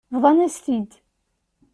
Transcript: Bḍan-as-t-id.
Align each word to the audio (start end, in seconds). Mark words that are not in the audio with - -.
Bḍan-as-t-id. 0.15 0.91